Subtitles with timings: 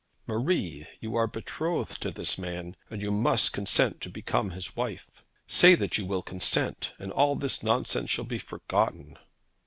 [0.25, 5.11] 'Marie, you are betrothed to this man, and you must consent to become his wife.
[5.45, 9.19] Say that you will consent, and all this nonsense shall be forgotten.'